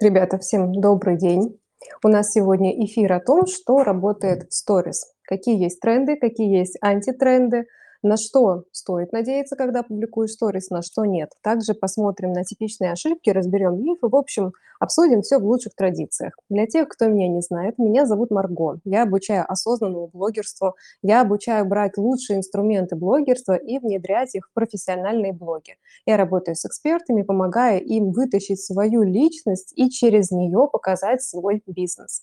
[0.00, 1.56] Ребята, всем добрый день.
[2.02, 5.06] У нас сегодня эфир о том, что работает в сторис.
[5.22, 7.66] Какие есть тренды, какие есть антитренды,
[8.04, 11.32] на что стоит надеяться, когда публикуешь сторис, на что нет.
[11.42, 16.34] Также посмотрим на типичные ошибки, разберем мифы, в общем, обсудим все в лучших традициях.
[16.48, 18.78] Для тех, кто меня не знает, меня зовут Марго.
[18.84, 25.32] Я обучаю осознанному блогерству, я обучаю брать лучшие инструменты блогерства и внедрять их в профессиональные
[25.32, 25.76] блоги.
[26.06, 32.22] Я работаю с экспертами, помогая им вытащить свою личность и через нее показать свой бизнес.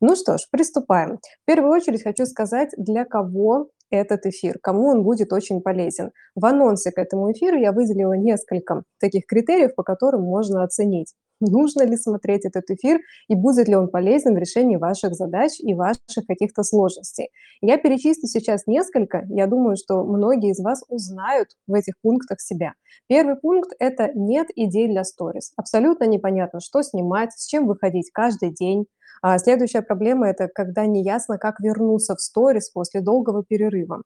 [0.00, 1.18] Ну что ж, приступаем.
[1.42, 6.12] В первую очередь хочу сказать, для кого этот эфир, кому он будет очень полезен.
[6.34, 11.82] В анонсе к этому эфиру я выделила несколько таких критериев, по которым можно оценить, нужно
[11.82, 16.26] ли смотреть этот эфир и будет ли он полезен в решении ваших задач и ваших
[16.26, 17.30] каких-то сложностей.
[17.60, 22.74] Я перечислю сейчас несколько, я думаю, что многие из вас узнают в этих пунктах себя.
[23.08, 25.52] Первый пункт– это нет идей для сторис.
[25.56, 28.86] Абсолютно непонятно, что снимать, с чем выходить каждый день,
[29.22, 34.02] а следующая проблема– это когда неясно, как вернуться в сторис после долгого перерыва.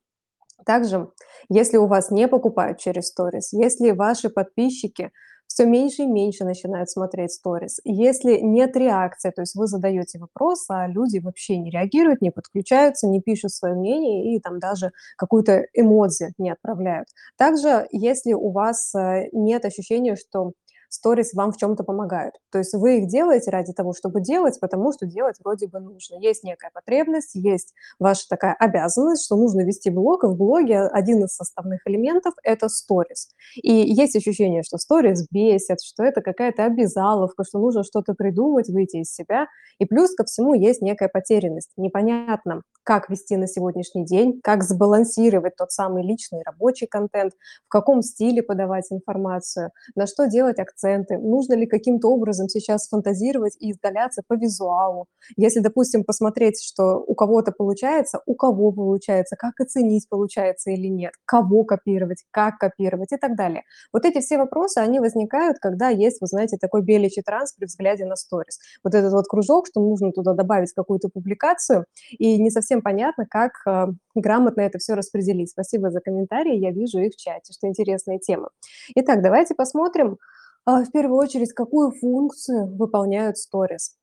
[0.65, 1.11] Также,
[1.49, 5.11] если у вас не покупают через сторис, если ваши подписчики
[5.55, 10.65] все меньше и меньше начинают смотреть сторис, если нет реакции, то есть вы задаете вопрос,
[10.69, 15.65] а люди вообще не реагируют, не подключаются, не пишут свое мнение и там даже какую-то
[15.73, 17.07] эмодзи не отправляют.
[17.37, 20.55] Также, если у вас э, нет ощущения, что
[20.95, 22.35] сторис вам в чем-то помогают.
[22.51, 26.17] То есть вы их делаете ради того, чтобы делать, потому что делать вроде бы нужно.
[26.17, 31.25] Есть некая потребность, есть ваша такая обязанность, что нужно вести блог, и в блоге один
[31.25, 33.29] из составных элементов– это сторис.
[33.57, 38.99] И есть ощущение, что сторис бесит, что это какая-то обязаловка, что нужно что-то придумать, выйти
[38.99, 39.47] из себя.
[39.79, 41.71] И плюс ко всему есть некая потерянность.
[41.77, 47.33] Непонятно, как вести на сегодняшний день, как сбалансировать тот самый личный рабочий контент,
[47.67, 53.57] в каком стиле подавать информацию, на что делать акценты, нужно ли каким-то образом сейчас фантазировать
[53.61, 55.07] и изгаляться по визуалу.
[55.37, 61.13] Если, допустим, посмотреть, что у кого-то получается, у кого получается, как оценить, получается или нет,
[61.25, 63.63] кого копировать, как копировать и так далее.
[63.93, 68.05] Вот эти все вопросы, они возникают, когда есть, вы знаете, такой беличий транс при взгляде
[68.05, 68.59] на сторис.
[68.83, 73.53] Вот этот вот кружок, что нужно туда добавить какую-то публикацию, и не совсем понятно, как
[73.67, 75.51] э, грамотно это все распределить.
[75.51, 78.51] Спасибо за комментарии, я вижу их в чате, что интересная тема.
[78.95, 80.19] Итак, давайте посмотрим
[80.67, 83.97] э, в первую очередь, какую функцию выполняют сторис.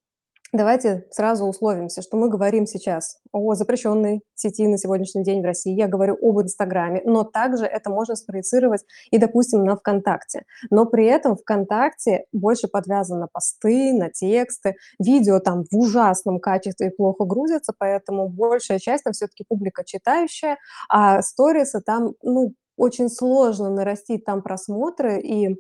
[0.53, 5.73] Давайте сразу условимся, что мы говорим сейчас о запрещенной сети на сегодняшний день в России.
[5.73, 10.43] Я говорю об Инстаграме, но также это можно спроецировать и, допустим, на ВКонтакте.
[10.69, 14.75] Но при этом ВКонтакте больше подвязано посты, на тексты.
[14.99, 20.57] Видео там в ужасном качестве и плохо грузятся, поэтому большая часть там все-таки публика читающая,
[20.89, 25.55] а сторисы там, ну, очень сложно нарастить там просмотры, и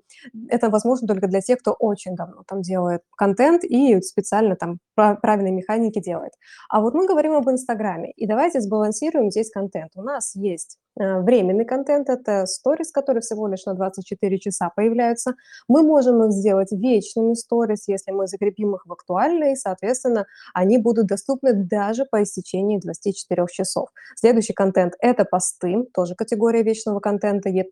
[0.49, 5.53] это возможно только для тех, кто очень давно там делает контент и специально там правильные
[5.53, 6.33] механики делает.
[6.67, 9.91] А вот мы говорим об Инстаграме, и давайте сбалансируем здесь контент.
[9.95, 15.35] У нас есть Э, временный контент– это сторис, которые всего лишь на 24 часа появляются.
[15.67, 21.07] Мы можем их сделать вечными сторис, если мы закрепим их в актуальные, соответственно, они будут
[21.07, 23.89] доступны даже по истечении 24 часов.
[24.15, 27.10] Следующий контент– это посты, тоже категория вечного контента,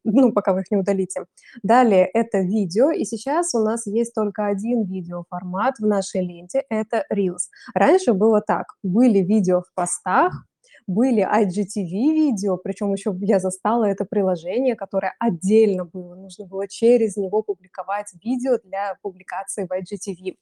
[0.03, 1.25] ну, пока вы их не удалите.
[1.63, 7.05] Далее– это видео, и сейчас у нас есть только один видеоформат в нашей ленте– это
[7.13, 7.49] Reels.
[7.73, 10.45] Раньше было так, были видео в постах,
[10.89, 17.43] были IGTV-видео, причем еще я застала это приложение, которое отдельно было, нужно было через него
[17.43, 20.35] публиковать видео для публикации в IGTV.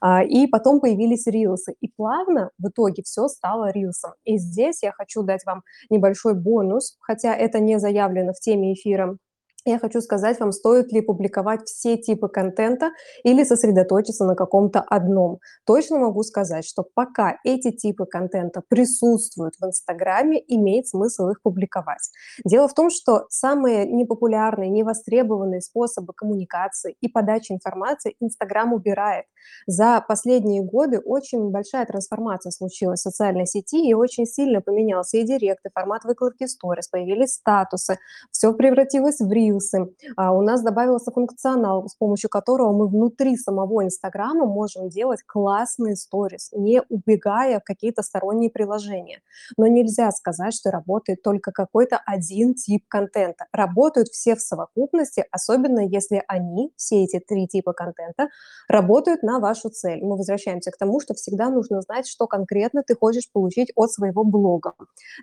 [0.00, 4.12] А, и потом появились рилсы, и плавно в итоге все стало рилсом.
[4.24, 9.18] И здесь я хочу дать вам небольшой бонус, хотя это не заявлено в теме эфира,
[9.64, 12.90] я хочу сказать вам, стоит ли публиковать все типы контента
[13.22, 15.40] или сосредоточиться на каком-то одном.
[15.66, 22.10] Точно могу сказать, что пока эти типы контента присутствуют в Инстаграме, имеет смысл их публиковать.
[22.44, 29.26] Дело в том, что самые непопулярные, невостребованные способы коммуникации и подачи информации Инстаграм убирает.
[29.66, 35.24] За последние годы очень большая трансформация случилась в социальной сети, и очень сильно поменялся и
[35.24, 37.98] директ, и формат выкладки сторис, появились статусы,
[38.30, 39.94] все превратилось в рил, рилсы.
[40.16, 45.96] А у нас добавился функционал, с помощью которого мы внутри самого Инстаграма можем делать классные
[45.96, 49.20] сторис, не убегая в какие-то сторонние приложения.
[49.56, 53.46] Но нельзя сказать, что работает только какой-то один тип контента.
[53.52, 58.28] Работают все в совокупности, особенно если они, все эти три типа контента,
[58.68, 60.02] работают на вашу цель.
[60.02, 64.24] Мы возвращаемся к тому, что всегда нужно знать, что конкретно ты хочешь получить от своего
[64.24, 64.74] блога.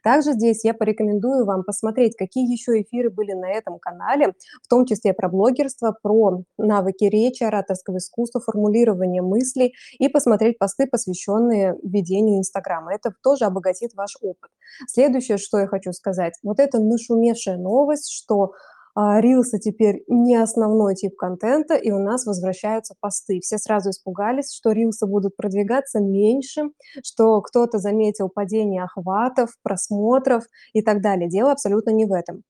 [0.03, 4.33] Также здесь я порекомендую вам посмотреть, какие еще эфиры были на этом канале, далее,
[4.63, 10.87] в том числе про блогерство, про навыки речи, ораторского искусства, формулирования мыслей и посмотреть посты,
[10.87, 12.93] посвященные ведению Инстаграма.
[12.93, 14.49] Это тоже обогатит ваш опыт.
[14.87, 18.53] Следующее, что я хочу сказать, вот это нашумевшая новость, что
[18.97, 23.41] а, рилсы теперь не основной тип контента, и у нас возвращаются посты.
[23.41, 26.69] Все сразу испугались, что рилсы будут продвигаться меньше,
[27.03, 31.27] что кто-то заметил падение охватов, просмотров и так далее.
[31.27, 32.43] Дело абсолютно не в этом.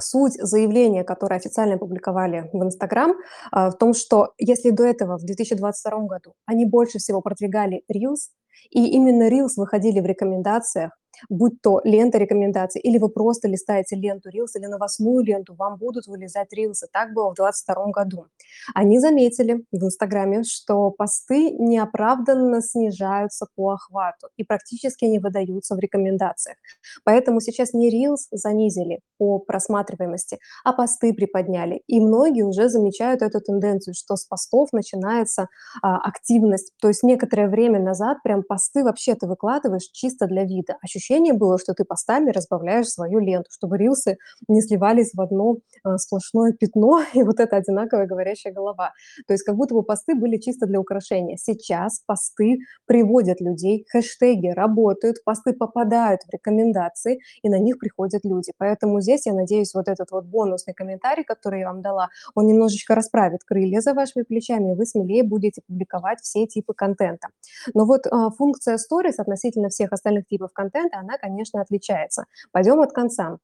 [0.00, 3.14] Суть заявления, которое официально опубликовали в Инстаграм,
[3.50, 8.30] а, в том, что если до этого, в 2022 году, они больше всего продвигали Reels,
[8.70, 10.92] и именно Reels выходили в рекомендациях,
[11.28, 16.06] будь то лента рекомендаций, или вы просто листаете ленту Reels или новостную ленту, вам будут
[16.06, 16.86] вылезать Reels.
[16.92, 18.26] Так было в 2022 году.
[18.74, 25.78] Они заметили в Инстаграме, что посты неоправданно снижаются по охвату и практически не выдаются в
[25.78, 26.56] рекомендациях.
[27.04, 31.82] Поэтому сейчас не Reels занизили по просматриваемости, а посты приподняли.
[31.86, 35.48] И многие уже замечают эту тенденцию, что с постов начинается
[35.82, 36.72] а, активность.
[36.80, 40.76] То есть некоторое время назад прям посты вообще ты выкладываешь чисто для вида.
[40.82, 44.18] Ощущение ощущение было, что ты постами разбавляешь свою ленту, чтобы рилсы
[44.48, 48.92] не сливались в одно а, сплошное пятно и вот эта одинаковая говорящая голова.
[49.26, 51.36] То есть как будто бы посты были чисто для украшения.
[51.36, 58.52] Сейчас посты приводят людей, хэштеги работают, посты попадают в рекомендации, и на них приходят люди.
[58.58, 62.94] Поэтому здесь, я надеюсь, вот этот вот бонусный комментарий, который я вам дала, он немножечко
[62.94, 67.28] расправит крылья за вашими плечами, и вы смелее будете публиковать все типы контента.
[67.74, 72.24] Но вот а, функция Stories относительно всех остальных типов контента, она, конечно, отличается.
[72.52, 73.38] Пойдем от конца.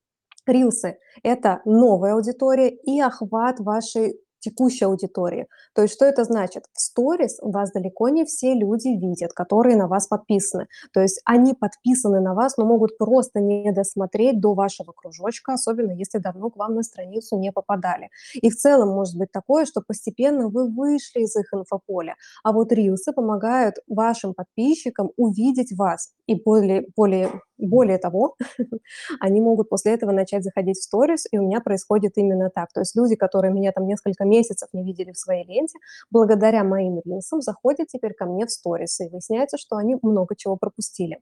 [0.46, 5.46] Рилсы– это новая аудитория и охват вашей текущей аудитории.
[5.74, 6.64] То есть что это значит?
[6.72, 10.66] В сторис вас далеко не все люди видят, которые на вас подписаны.
[10.92, 15.92] То есть они подписаны на вас, но могут просто не досмотреть до вашего кружочка, особенно
[15.92, 18.10] если давно к вам на страницу не попадали.
[18.34, 22.72] И в целом может быть такое, что постепенно вы вышли из их инфополя, а вот
[22.72, 28.36] рилсы помогают вашим подписчикам увидеть вас и более, более более того,
[29.20, 32.72] они могут после этого начать заходить в сторис, и у меня происходит именно так.
[32.72, 35.78] То есть люди, которые меня там несколько месяцев не видели в своей ленте,
[36.10, 40.56] благодаря моим рилсам заходят теперь ко мне в сторис, и выясняется, что они много чего
[40.56, 41.20] пропустили.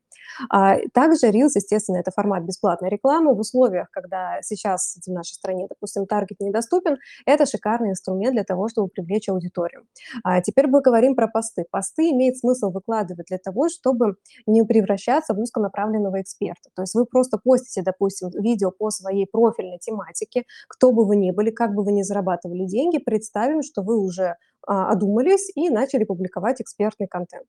[0.51, 5.67] А, также рилс, естественно, это формат бесплатной рекламы в условиях, когда сейчас в нашей стране,
[5.69, 9.85] допустим, таргет недоступен, это шикарный инструмент для того, чтобы привлечь аудиторию.
[10.25, 11.65] А теперь мы говорим про посты.
[11.71, 16.32] Посты имеет смысл выкладывать для того, чтобы не превращаться в узконаправленного эксперта.
[16.75, 21.31] То есть вы просто постите, допустим, видео по своей профильной тематике, кто бы вы ни
[21.31, 24.37] были, как бы вы ни зарабатывали деньги, представим, что вы уже
[24.67, 27.49] а, одумались и начали публиковать экспертный контент.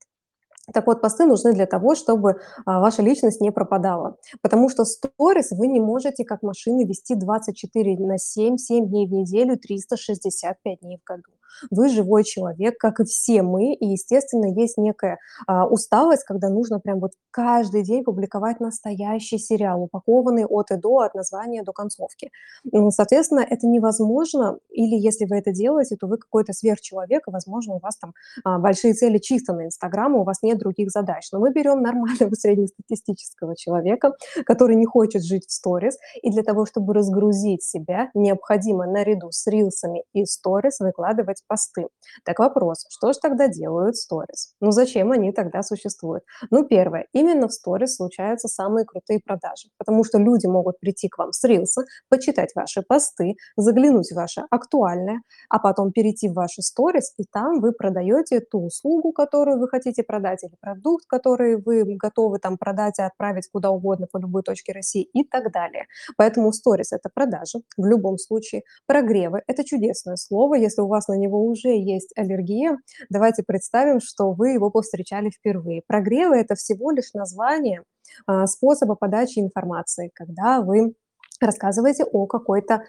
[0.72, 4.16] Так вот, посты нужны для того, чтобы а, ваша личность не пропадала.
[4.40, 9.12] Потому что сторис вы не можете как машины вести 24 на 7, 7 дней в
[9.12, 11.22] неделю, 365 дней в году.
[11.70, 16.80] Вы живой человек, как и все мы, и, естественно, есть некая а, усталость, когда нужно
[16.80, 22.30] прям вот каждый день публиковать настоящий сериал, упакованный от и до, от названия до концовки.
[22.64, 27.74] Ну, соответственно, это невозможно, или если вы это делаете, то вы какой-то сверхчеловек, и, возможно,
[27.74, 28.14] у вас там
[28.44, 31.28] а, большие цели чисто на Инстаграм, у вас нет других задач.
[31.32, 34.12] Но мы берем нормального среднестатистического человека,
[34.46, 39.46] который не хочет жить в сторис, и для того, чтобы разгрузить себя, необходимо наряду с
[39.46, 41.88] рилсами и сторис выкладывать посты.
[42.24, 44.54] Так вопрос, что же тогда делают сторис?
[44.60, 46.24] Ну зачем они тогда существуют?
[46.50, 51.18] Ну первое, именно в сторис случаются самые крутые продажи, потому что люди могут прийти к
[51.18, 56.62] вам с рилса, почитать ваши посты, заглянуть в ваше актуальное, а потом перейти в ваши
[56.62, 61.84] сторис, и там вы продаете ту услугу, которую вы хотите продать, или продукт, который вы
[61.96, 65.86] готовы там продать и отправить куда угодно по любой точке России и так далее.
[66.16, 68.62] Поэтому сторис– это продажи в любом случае.
[68.86, 72.78] Прогревы– это чудесное слово, если у вас на него уже есть аллергия,
[73.10, 75.82] давайте представим, что вы его повстречали впервые.
[75.86, 77.82] Прогревы– это всего лишь название
[78.26, 80.94] а, способа подачи информации, когда вы
[81.40, 82.82] рассказываете о какой-то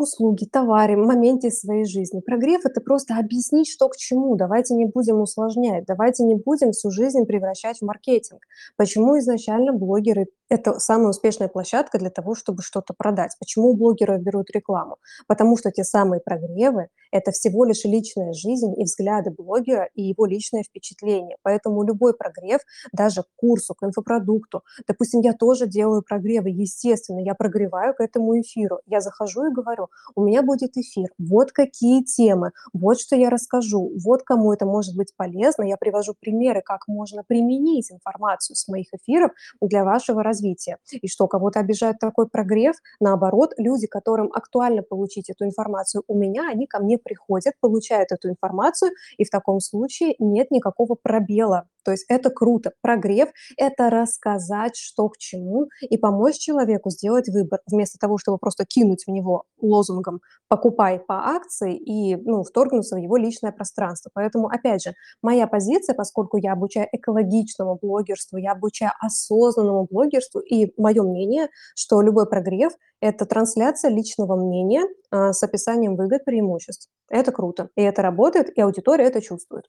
[0.00, 2.20] услуге, товаре, моменте своей жизни.
[2.20, 4.36] Прогрев– это просто объяснить, что к чему.
[4.36, 8.40] Давайте не будем усложнять, давайте не будем всю жизнь превращать в маркетинг.
[8.76, 13.36] Почему изначально блогеры это самая успешная площадка для того, чтобы что-то продать.
[13.38, 14.96] Почему блогеры берут рекламу?
[15.28, 20.26] Потому что те самые прогревы– это всего лишь личная жизнь и взгляды блогера и его
[20.26, 21.36] личное впечатление.
[21.42, 22.60] Поэтому любой прогрев,
[22.92, 28.40] даже к курсу, к инфопродукту, допустим, я тоже делаю прогревы, естественно, я прогреваю к этому
[28.40, 28.80] эфиру.
[28.86, 33.92] Я захожу и говорю, у меня будет эфир, вот какие темы, вот что я расскажу,
[34.04, 35.64] вот кому это может быть полезно.
[35.64, 40.78] Я привожу примеры, как можно применить информацию с моих эфиров для вашего развития.
[40.90, 42.76] И что, кого-то обижает такой прогрев?
[43.00, 48.28] Наоборот, люди, которым актуально получить эту информацию у меня, они ко мне приходят, получают эту
[48.28, 52.72] информацию, и в таком случае нет никакого пробела то есть это круто.
[52.82, 58.64] Прогрев– это рассказать, что к чему, и помочь человеку сделать выбор, вместо того, чтобы просто
[58.64, 64.10] кинуть в него лозунгом «покупай по акции» и ну, вторгнуться в его личное пространство.
[64.14, 70.72] Поэтому, опять же, моя позиция, поскольку я обучаю экологичному блогерству, я обучаю осознанному блогерству, и
[70.76, 76.88] мое мнение, что любой прогрев– это трансляция личного мнения а, с описанием выгод, преимуществ.
[77.08, 79.64] Это круто, и это работает, и аудитория это чувствует.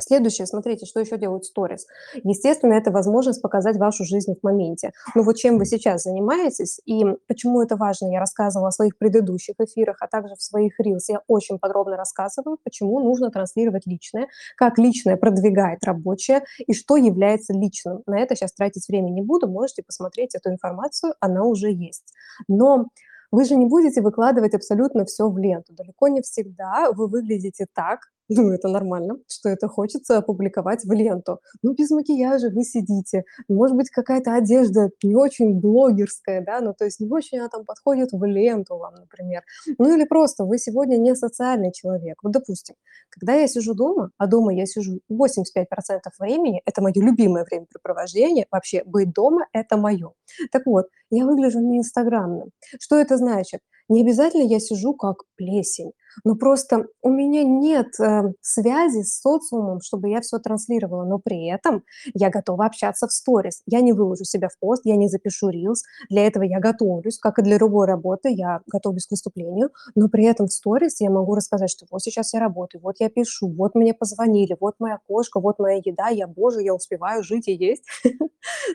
[0.00, 1.86] Следующее, смотрите, что еще делают сторис.
[2.24, 4.92] Естественно, это возможность показать вашу жизнь в моменте.
[5.14, 9.54] Ну вот чем вы сейчас занимаетесь и почему это важно, я рассказывала в своих предыдущих
[9.58, 11.08] эфирах, а также в своих рилс.
[11.08, 17.52] Я очень подробно рассказываю, почему нужно транслировать личное, как личное продвигает рабочее и что является
[17.52, 18.02] личным.
[18.06, 22.12] На это сейчас тратить время не буду, можете посмотреть эту информацию, она уже есть.
[22.48, 22.86] Но
[23.30, 25.72] вы же не будете выкладывать абсолютно все в ленту.
[25.72, 31.40] Далеко не всегда вы выглядите так, ну, это нормально, что это хочется опубликовать в ленту.
[31.62, 36.84] Ну, без макияжа вы сидите, может быть, какая-то одежда не очень блогерская, да, ну, то
[36.84, 39.42] есть не очень она там подходит в ленту вам, например.
[39.78, 42.18] Ну, или просто вы сегодня не социальный человек.
[42.22, 42.76] Вот, допустим,
[43.10, 45.64] когда я сижу дома, а дома я сижу 85%
[46.20, 50.12] времени, это мое любимое времяпрепровождение, вообще быть дома– это мое.
[50.52, 52.50] Так вот, я выгляжу не инстаграмным.
[52.78, 53.60] Что это значит?
[53.90, 55.90] Не обязательно я сижу как плесень,
[56.24, 61.48] но просто у меня нет э, связи с социумом, чтобы я все транслировала, но при
[61.48, 61.82] этом
[62.14, 63.62] я готова общаться в сторис.
[63.66, 67.40] Я не выложу себя в пост, я не запишу рилс, для этого я готовлюсь, как
[67.40, 71.34] и для любой работы, я готовлюсь к выступлению, но при этом в сторис я могу
[71.34, 75.40] рассказать, что вот сейчас я работаю, вот я пишу, вот мне позвонили, вот моя кошка,
[75.40, 77.84] вот моя еда, я, боже, я успеваю жить и есть.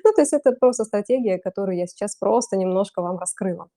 [0.03, 3.69] Ну, то есть это просто стратегия, которую я сейчас просто немножко вам раскрыла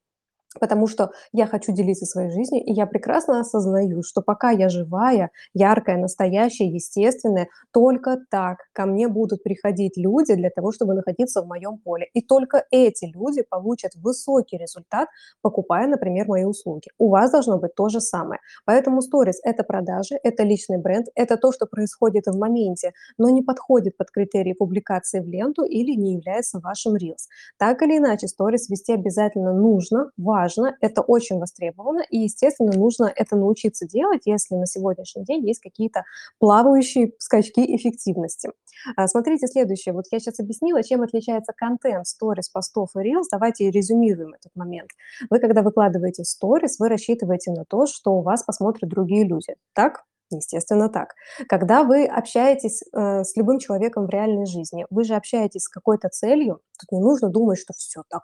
[0.60, 5.30] потому что я хочу делиться своей жизнью, и я прекрасно осознаю, что пока я живая,
[5.54, 11.46] яркая, настоящая, естественная, только так ко мне будут приходить люди для того, чтобы находиться в
[11.46, 12.08] моем поле.
[12.14, 15.08] И только эти люди получат высокий результат,
[15.42, 16.88] покупая, например, мои услуги.
[16.98, 18.40] У вас должно быть то же самое.
[18.64, 23.42] Поэтому сторис– это продажи, это личный бренд, это то, что происходит в моменте, но не
[23.42, 27.28] подходит под критерии публикации в ленту или не является вашим рилс.
[27.58, 33.12] Так или иначе, сторис вести обязательно нужно, важно, важно, это очень востребовано, и, естественно, нужно
[33.14, 36.05] это научиться делать, если на сегодняшний день есть какие-то
[36.38, 38.50] плавающие скачки эффективности.
[38.97, 39.93] А, смотрите следующее.
[39.93, 43.25] Вот я сейчас объяснила, чем отличается контент сторис, постов и reels.
[43.31, 44.90] Давайте резюмируем этот момент.
[45.31, 49.55] Вы, когда выкладываете сторис, вы рассчитываете на то, что у вас посмотрят другие люди.
[49.75, 50.05] Так?
[50.30, 51.14] Естественно, так.
[51.49, 56.08] Когда вы общаетесь э, с любым человеком в реальной жизни, вы же общаетесь с какой-то
[56.11, 58.23] целью, тут не нужно думать, что все так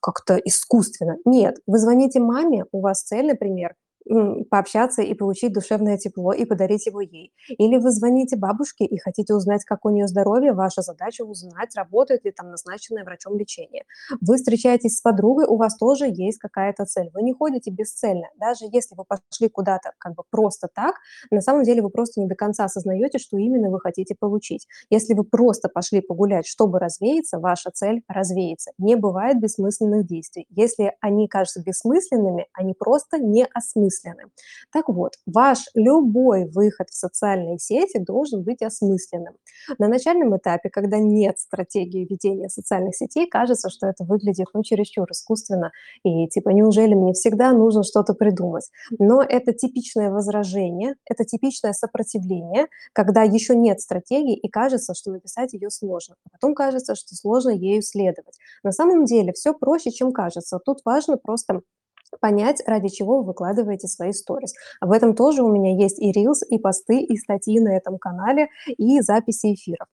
[0.00, 1.16] как-то искусственно.
[1.24, 3.74] Нет, вы звоните маме, у вас цель, например,
[4.50, 7.32] пообщаться и получить душевное тепло и подарить его ей.
[7.48, 12.24] Или вы звоните бабушке и хотите узнать, как у нее здоровье, ваша задача узнать, работает
[12.24, 13.84] ли там назначенное врачом лечение.
[14.20, 17.10] Вы встречаетесь с подругой, у вас тоже есть какая-то цель.
[17.14, 18.26] Вы не ходите бесцельно.
[18.38, 20.96] Даже если вы пошли куда-то как бы просто так,
[21.30, 24.66] на самом деле вы просто не до конца осознаете, что именно вы хотите получить.
[24.90, 28.72] Если вы просто пошли погулять, чтобы развеяться, ваша цель развеется.
[28.78, 30.46] Не бывает бессмысленных действий.
[30.50, 34.30] Если они кажутся бессмысленными, они просто не осмысленны осмысленным.
[34.72, 39.34] Так вот, ваш любой выход в социальные сети должен быть осмысленным.
[39.78, 45.10] На начальном этапе, когда нет стратегии ведения социальных сетей, кажется, что это выглядит ну, чересчур
[45.10, 45.72] искусственно,
[46.04, 48.70] и типа неужели мне всегда нужно что-то придумать?
[48.98, 55.52] Но это типичное возражение, это типичное сопротивление, когда еще нет стратегии, и кажется, что написать
[55.52, 56.16] ее сложно.
[56.26, 58.38] А потом кажется, что сложно ею следовать.
[58.62, 60.58] На самом деле все проще, чем кажется.
[60.64, 61.60] Тут важно просто
[62.20, 64.52] понять, ради чего вы выкладываете свои сторис.
[64.80, 68.48] Об этом тоже у меня есть и рилс, и посты, и статьи на этом канале,
[68.66, 69.86] и записи эфиров.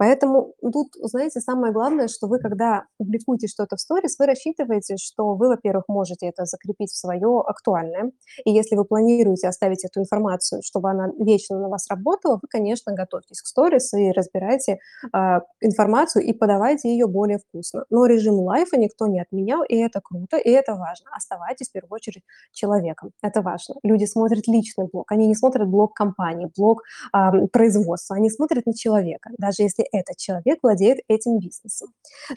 [0.00, 5.34] Поэтому тут, знаете, самое главное, что вы, когда публикуете что-то в сторис, вы рассчитываете, что
[5.34, 8.10] вы, во-первых, можете это закрепить в свое актуальное.
[8.46, 12.94] И если вы планируете оставить эту информацию, чтобы она вечно на вас работала, вы, конечно,
[12.94, 14.78] готовьтесь к сторис и разбирайте
[15.14, 17.84] э, информацию и подавайте ее более вкусно.
[17.90, 21.10] Но режим лайфа никто не отменял, и это круто, и это важно.
[21.14, 23.10] Оставайтесь, в первую очередь, человеком.
[23.22, 23.74] Это важно.
[23.82, 28.72] Люди смотрят личный блог, они не смотрят блог компании, блог э, производства, они смотрят на
[28.72, 29.28] человека.
[29.36, 31.88] Даже если этот человек владеет этим бизнесом.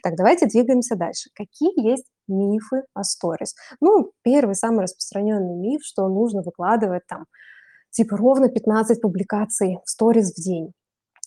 [0.01, 1.29] Так, давайте двигаемся дальше.
[1.33, 3.55] Какие есть мифы о сторис?
[3.81, 7.25] Ну, первый, самый распространенный миф, что нужно выкладывать там
[7.91, 10.73] типа ровно 15 публикаций в сторис в день.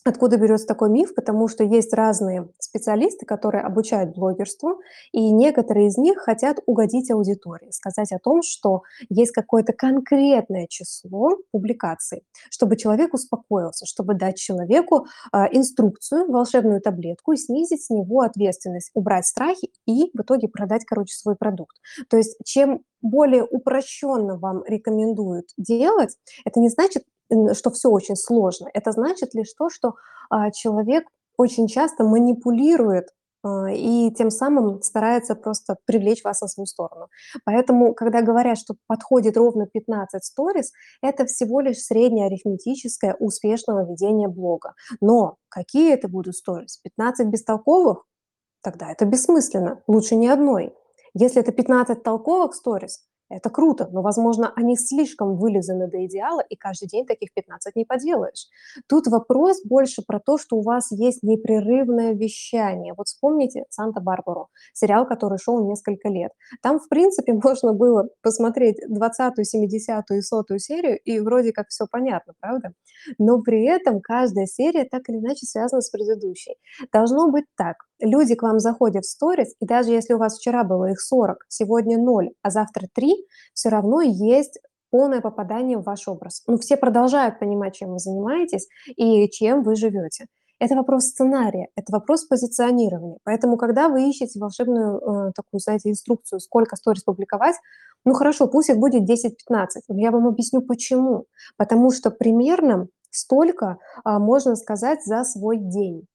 [0.07, 1.15] Откуда берется такой миф?
[1.17, 7.73] Потому что есть разные специалисты, которые обучают блогерству, и некоторые из них хотят угодить аудитории,
[7.73, 15.07] сказать о том, что есть какое-то конкретное число публикаций, чтобы человек успокоился, чтобы дать человеку
[15.33, 20.85] э, инструкцию, волшебную таблетку и снизить с него ответственность, убрать страхи и в итоге продать,
[20.85, 21.77] короче, свой продукт.
[22.09, 27.05] То есть чем более упрощенно вам рекомендуют делать, это не значит,
[27.55, 28.69] что все очень сложно.
[28.73, 29.95] Это значит лишь то, что
[30.31, 31.05] а, человек
[31.37, 33.09] очень часто манипулирует
[33.43, 37.09] а, и тем самым старается просто привлечь вас на свою сторону.
[37.45, 44.29] Поэтому, когда говорят, что подходит ровно 15 сторис, это всего лишь среднее арифметическое успешного ведения
[44.29, 44.75] блога.
[45.01, 46.79] Но какие это будут сторис?
[46.79, 48.05] 15 бестолковых?
[48.63, 49.83] Тогда это бессмысленно.
[49.87, 50.75] Лучше ни одной.
[51.15, 56.57] Если это 15 толковых сторис, это круто, но, возможно, они слишком вылизаны до идеала, и
[56.57, 58.47] каждый день таких 15 не поделаешь.
[58.89, 62.95] Тут вопрос больше про то, что у вас есть непрерывное вещание.
[62.97, 66.33] Вот вспомните «Санта-Барбару», сериал, который шел несколько лет.
[66.63, 71.87] Там, в принципе, можно было посмотреть 20-ю, 70-ю и 100-ю серию, и вроде как все
[71.91, 72.73] понятно, правда?
[73.19, 76.55] Но при этом каждая серия так или иначе связана с предыдущей.
[76.93, 77.77] Должно быть так.
[78.01, 81.47] Люди к вам заходят в сторис, и даже если у вас вчера было их 40,
[81.49, 83.15] сегодня 0, а завтра 3,
[83.55, 84.59] все равно есть
[84.91, 86.43] полное попадание в ваш образ.
[86.47, 90.27] Ну, все продолжают понимать, чем вы занимаетесь и чем вы живете.
[90.59, 93.19] Это вопрос сценария, это вопрос позиционирования.
[93.25, 97.57] Поэтому, когда вы ищете волшебную э, такую, знаете, инструкцию, сколько сторис публиковать,
[98.07, 101.27] ну хорошо, пусть их будет 10-15, но я вам объясню почему.
[101.59, 106.07] Потому что примерно столько а, можно сказать за свой день.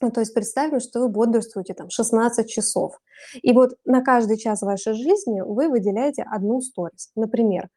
[0.00, 2.94] Ну, то есть представим, что вы бодрствуете там 16 часов.
[3.42, 7.10] И вот на каждый час вашей жизни вы выделяете одну сторис.
[7.14, 7.68] Например,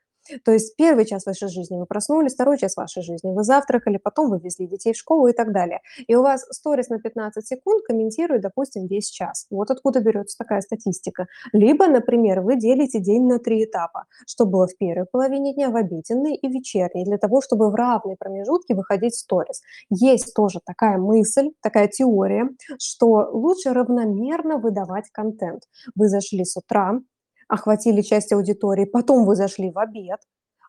[0.43, 4.29] то есть первый час вашей жизни вы проснулись, второй час вашей жизни вы завтракали, потом
[4.29, 5.81] вы везли детей в школу и так далее.
[6.07, 9.47] И у вас сторис на 15 секунд комментирует, допустим, весь час.
[9.49, 11.27] Вот откуда берется такая статистика.
[11.51, 15.75] Либо, например, вы делите день на три этапа, что было в первой половине дня, в
[15.75, 19.61] обеденной и вечерней, для того, чтобы в равные промежутки выходить в сторис.
[19.89, 22.49] Есть тоже такая мысль, такая теория,
[22.79, 25.63] что лучше равномерно выдавать контент.
[25.95, 26.99] Вы зашли с утра,
[27.47, 30.19] охватили часть аудитории, потом вы зашли в обед,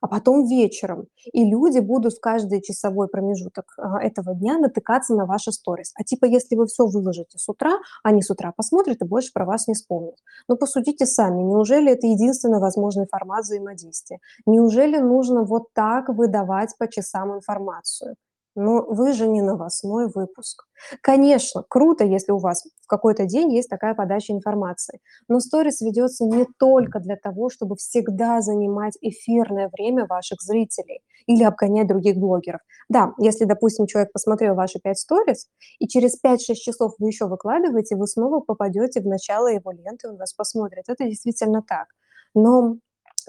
[0.04, 1.06] а потом вечером.
[1.32, 5.92] И люди будут в каждый часовой промежуток а, этого дня натыкаться на ваши сторис.
[5.94, 9.46] А типа, если вы все выложите с утра, они с утра посмотрят и больше про
[9.46, 10.16] вас не вспомнят.
[10.46, 14.18] Но посудите сами, неужели это единственный возможный формат взаимодействия?
[14.44, 18.16] Неужели нужно вот так выдавать по часам информацию?
[18.56, 20.64] Но вы же не новостной выпуск.
[21.00, 26.24] Конечно, круто, если у вас в какой-то день есть такая подача информации, но сторис ведется
[26.24, 32.60] не только для того, чтобы всегда занимать эфирное время ваших зрителей или обгонять других блогеров.
[32.88, 35.48] Да, если, допустим, человек посмотрел ваши 5 сторис,
[35.80, 40.16] и через 5-6 часов вы еще выкладываете, вы снова попадете в начало его ленты, он
[40.16, 40.84] вас посмотрит.
[40.88, 41.86] Это действительно так.
[42.34, 42.76] Но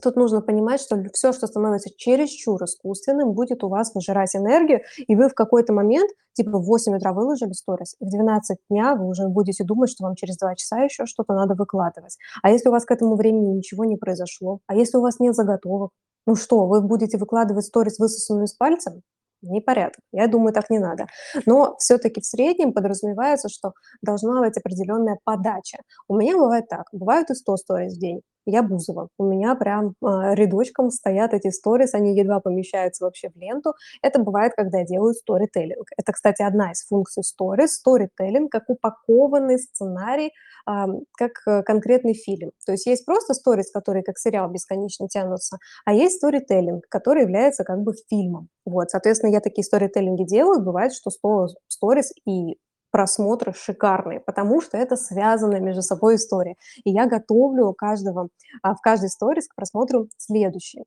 [0.01, 5.15] Тут нужно понимать, что все, что становится чересчур искусственным, будет у вас выжирать энергию, и
[5.15, 9.08] вы в какой-то момент, типа в 8 утра выложили сторис, и в 12 дня вы
[9.08, 12.17] уже будете думать, что вам через 2 часа еще что-то надо выкладывать.
[12.41, 14.60] А если у вас к этому времени ничего не произошло?
[14.67, 15.91] А если у вас нет заготовок?
[16.27, 19.01] Ну что, вы будете выкладывать сторис высосанную из пальца?
[19.41, 19.99] непорядок.
[20.12, 21.08] Я думаю, так не надо.
[21.45, 25.77] Но все-таки в среднем подразумевается, что должна быть определенная подача.
[26.08, 26.88] У меня бывает так.
[26.91, 28.21] Бывают и 100 сториз в день.
[28.45, 29.10] Я Бузова.
[29.17, 33.73] У меня прям э, рядочком стоят эти сторис, они едва помещаются вообще в ленту.
[34.01, 35.88] Это бывает, когда я делаю сторителлинг.
[35.97, 37.75] Это, кстати, одна из функций сторис.
[37.75, 40.31] Сторителлинг как упакованный сценарий,
[40.69, 40.71] э,
[41.17, 42.51] как конкретный фильм.
[42.65, 47.63] То есть есть просто сторис, которые как сериал бесконечно тянутся, а есть сторителлинг, который является
[47.63, 48.49] как бы фильмом.
[48.65, 50.62] Вот, соответственно, я такие сторителлинги делаю.
[50.62, 52.58] Бывает, что 100 сторис и
[52.95, 56.55] просмотры шикарные, потому что это связанная между собой история.
[56.86, 58.29] И я готовлю каждого,
[58.63, 60.86] а, в каждой сторис к просмотру следующий.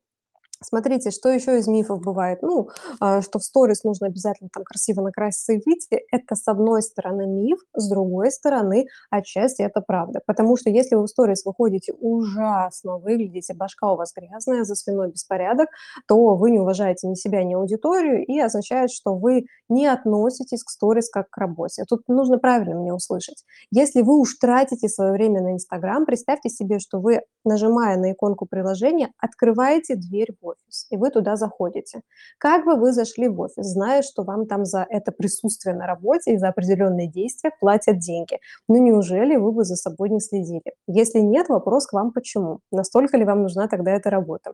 [0.61, 2.43] Смотрите, что еще из мифов бывает?
[2.43, 2.69] Ну,
[2.99, 6.03] а, что в сторис нужно обязательно там красиво накраситься и выйти.
[6.11, 10.21] Это, с одной стороны, миф, с другой стороны, отчасти это правда.
[10.27, 15.13] Потому что если вы в сторис выходите ужасно, выглядите, башка у вас грязная, за спиной
[15.13, 15.69] беспорядок,
[16.09, 20.71] то вы не уважаете ни себя, ни аудиторию, и означает, что вы не относитесь к
[20.71, 21.85] сторис как к работе.
[21.89, 23.45] Тут нужно правильно мне услышать.
[23.71, 28.45] Если вы уж тратите свое время на Инстаграм, представьте себе, что вы, нажимая на иконку
[28.45, 32.03] приложения, открываете дверь офис, и вы туда заходите.
[32.39, 36.35] Как бы вы зашли в офис, зная, что вам там за это присутствие на работе
[36.35, 38.39] и за определенные действия платят деньги?
[38.69, 40.75] Ну неужели вы бы за собой не следили?
[40.87, 42.61] Если нет, вопрос к вам почему?
[42.73, 44.53] Настолько ли вам нужна тогда эта работа?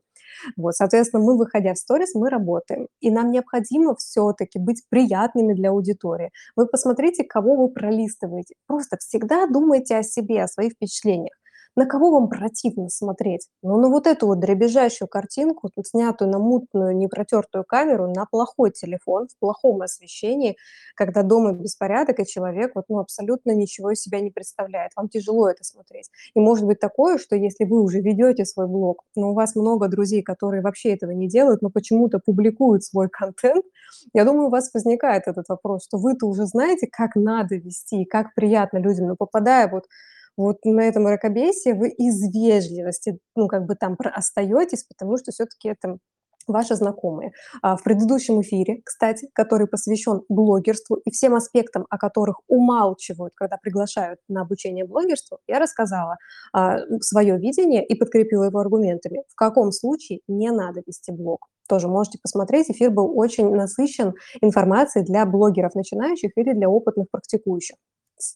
[0.56, 2.88] Вот, соответственно, мы, выходя в сторис, мы работаем.
[3.00, 6.30] И нам необходимо все-таки быть приятными для аудитории.
[6.56, 8.54] Вы посмотрите, кого вы пролистываете.
[8.66, 11.34] Просто всегда думайте о себе, о своих впечатлениях.
[11.76, 13.48] На кого вам противно смотреть?
[13.62, 18.70] Ну, на вот эту вот дребезжащую картинку, тут снятую на мутную, непротертую камеру, на плохой
[18.70, 20.56] телефон, в плохом освещении,
[20.94, 24.92] когда дома беспорядок, и человек вот, ну, абсолютно ничего из себя не представляет.
[24.94, 26.10] Вам тяжело это смотреть.
[26.34, 29.88] И может быть такое, что если вы уже ведете свой блог, но у вас много
[29.88, 33.64] друзей, которые вообще этого не делают, но почему-то публикуют свой контент,
[34.12, 38.32] я думаю, у вас возникает этот вопрос, что вы-то уже знаете, как надо вести, как
[38.34, 39.86] приятно людям, но попадая вот
[40.36, 45.68] вот на этом мракобесии вы из вежливости, ну, как бы там остаетесь, потому что все-таки
[45.68, 45.98] это
[46.46, 47.32] ваши знакомые.
[47.62, 53.56] А в предыдущем эфире, кстати, который посвящен блогерству и всем аспектам, о которых умалчивают, когда
[53.56, 56.16] приглашают на обучение блогерству, я рассказала
[56.52, 59.22] а, свое видение и подкрепила его аргументами.
[59.28, 61.48] В каком случае не надо вести блог.
[61.68, 62.70] Тоже можете посмотреть.
[62.70, 67.76] Эфир был очень насыщен информацией для блогеров начинающих или для опытных практикующих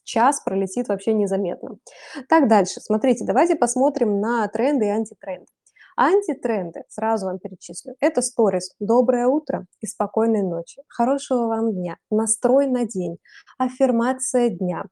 [0.05, 1.79] час пролетит вообще незаметно.
[2.29, 2.81] Так, дальше.
[2.81, 5.47] Смотрите, давайте посмотрим на тренды и антитренды.
[5.97, 7.97] Антитренды, сразу вам перечислю.
[7.99, 13.19] Это сторис «Доброе утро» и «Спокойной ночи», «Хорошего вам дня», «Настрой на день»,
[13.59, 14.85] «Аффирмация дня»,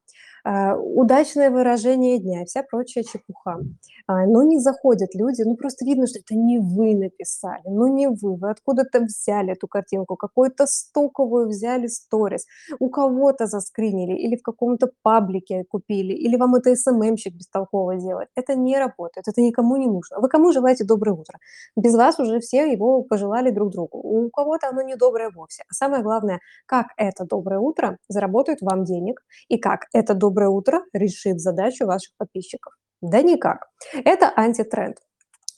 [0.43, 3.59] а, удачное выражение дня и вся прочая чепуха.
[4.07, 8.09] А, но не заходят люди, ну просто видно, что это не вы написали, ну не
[8.09, 12.47] вы, вы откуда-то взяли эту картинку, какую-то стоковую взяли сторис,
[12.79, 18.29] у кого-то заскринили или в каком-то паблике купили, или вам это СММщик бестолково делает.
[18.37, 20.21] Это не работает, это никому не нужно.
[20.21, 21.39] Вы кому желаете доброе утро?
[21.77, 23.99] Без вас уже все его пожелали друг другу.
[23.99, 25.65] У кого-то оно не доброе вовсе.
[25.69, 30.49] А самое главное, как это доброе утро заработает вам денег и как это доброе доброе
[30.51, 32.75] утро решит задачу ваших подписчиков?
[33.01, 33.69] Да никак.
[33.93, 34.97] Это антитренд.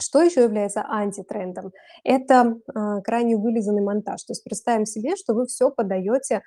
[0.00, 1.72] Что еще является антитрендом?
[2.04, 4.22] Это э, крайне вылизанный монтаж.
[4.22, 6.40] То есть представим себе, что вы все подаете э,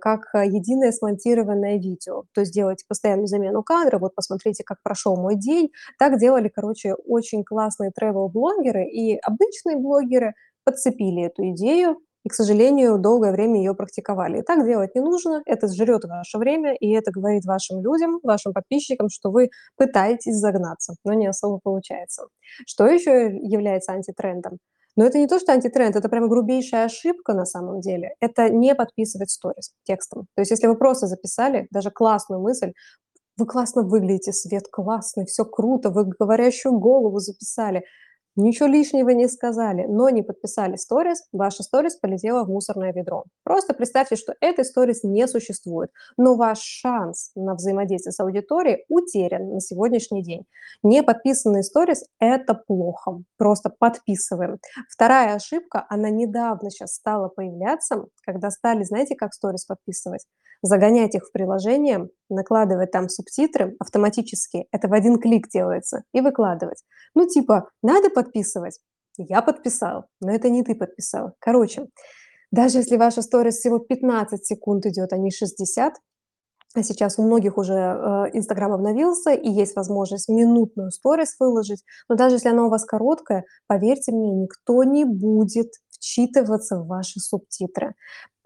[0.00, 2.24] как единое смонтированное видео.
[2.34, 5.70] То есть делаете постоянную замену кадра, вот посмотрите, как прошел мой день.
[5.96, 11.98] Так делали, короче, очень классные travel-блогеры и обычные блогеры подцепили эту идею,
[12.28, 14.40] и, к сожалению, долгое время ее практиковали.
[14.40, 18.52] И так делать не нужно, это жрет ваше время, и это говорит вашим людям, вашим
[18.52, 22.24] подписчикам, что вы пытаетесь загнаться, но не особо получается.
[22.66, 24.58] Что еще является антитрендом?
[24.94, 28.14] Но это не то, что антитренд, это прямо грубейшая ошибка на самом деле.
[28.20, 30.26] Это не подписывать сторис текстом.
[30.34, 32.72] То есть если вы просто записали даже классную мысль,
[33.38, 37.84] вы классно выглядите, свет классный, все круто, вы говорящую голову записали–
[38.40, 43.24] Ничего лишнего не сказали, но не подписали сторис, ваша сторис полетела в мусорное ведро.
[43.42, 49.54] Просто представьте, что этой сторис не существует, но ваш шанс на взаимодействие с аудиторией утерян
[49.54, 50.44] на сегодняшний день.
[50.84, 54.58] Не подписанные сторис– это плохо, просто подписываем.
[54.88, 60.24] Вторая ошибка, она недавно сейчас стала появляться, когда стали, знаете, как сторис подписывать?
[60.62, 66.82] Загонять их в приложение, накладывать там субтитры автоматически, это в один клик делается, и выкладывать.
[67.14, 68.80] Ну, типа, надо подписывать?
[69.16, 71.32] Я подписал, но это не ты подписал.
[71.38, 71.86] Короче,
[72.50, 75.94] даже если ваша сторис всего 15 секунд идет, а не 60,
[76.74, 82.14] а сейчас у многих уже э, Инстаграм обновился, и есть возможность минутную сторис выложить, но
[82.14, 87.94] даже если она у вас короткая, поверьте мне, никто не будет вчитываться в ваши субтитры.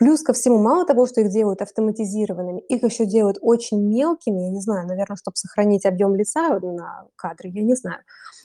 [0.02, 4.50] Плюс ко всему, мало того, что их делают автоматизированными, их еще делают очень мелкими, я
[4.50, 8.00] не знаю, наверное, чтобы сохранить объем лица на кадре, я не знаю.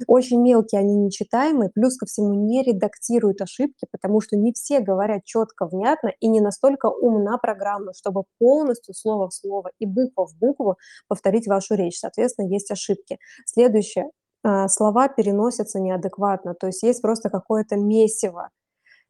[0.05, 5.23] Очень мелкие, они нечитаемые, плюс ко всему не редактируют ошибки, потому что не все говорят
[5.23, 10.37] четко, внятно и не настолько умна программа, чтобы полностью слово в слово и буква в
[10.37, 11.97] букву повторить вашу речь.
[11.97, 13.17] Соответственно, есть ошибки.
[13.47, 14.11] Следующее.
[14.43, 18.49] А, слова переносятся неадекватно, то есть есть просто какое-то месиво,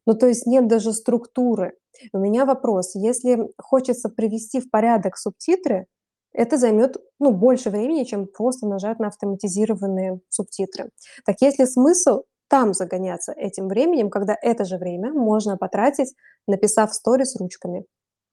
[0.08, 1.74] ну, то есть нет даже структуры.
[2.14, 5.84] У меня вопрос, если хочется привести в порядок субтитры,
[6.32, 10.88] это займет ну, больше времени, чем просто нажать на автоматизированные субтитры.
[11.26, 16.14] Так есть ли смысл там загоняться этим временем, когда это же время можно потратить,
[16.46, 17.84] написав сторис ручками,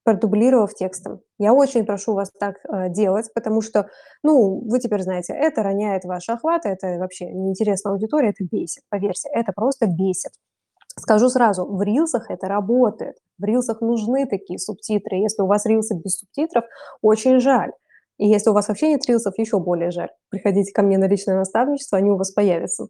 [0.06, 1.20] продублировав текстом.
[1.40, 3.90] Я очень прошу вас так э, делать, потому что,
[4.24, 9.28] ну, вы теперь знаете, это роняет ваш охват, это вообще неинтересно аудитории, это бесит, поверьте,
[9.34, 10.32] это просто бесит.
[10.98, 13.18] Скажу сразу, в рилсах это работает.
[13.38, 15.18] В рилсах нужны такие субтитры.
[15.18, 16.64] Если у вас рилсы без субтитров,
[17.02, 17.72] очень жаль.
[18.18, 20.10] И если у вас вообще нет рилсов, еще более жаль.
[20.30, 22.88] Приходите ко мне на личное наставничество, они у вас появятся.